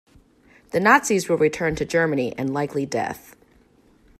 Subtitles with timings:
[0.71, 3.35] The Nazis will return to Germany and likely death.